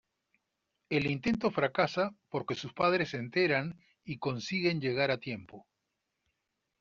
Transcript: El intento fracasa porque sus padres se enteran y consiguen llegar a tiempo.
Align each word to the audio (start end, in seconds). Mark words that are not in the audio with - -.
El 0.89 1.05
intento 1.05 1.51
fracasa 1.51 2.15
porque 2.29 2.55
sus 2.55 2.73
padres 2.73 3.09
se 3.11 3.17
enteran 3.17 3.79
y 4.03 4.17
consiguen 4.17 4.81
llegar 4.81 5.11
a 5.11 5.19
tiempo. 5.19 5.67